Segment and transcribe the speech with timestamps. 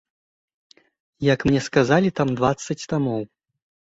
[1.33, 3.21] Як мне сказалі, там дваццаць тамоў.